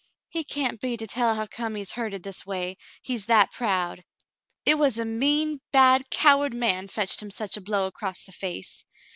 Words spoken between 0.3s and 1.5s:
can't beah to tell hu